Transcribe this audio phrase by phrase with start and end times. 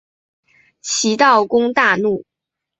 [0.81, 2.25] 齐悼公大怒。